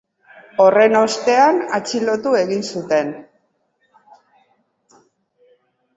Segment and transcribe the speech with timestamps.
[0.63, 3.13] Horren ostean atxilotu egin zuten.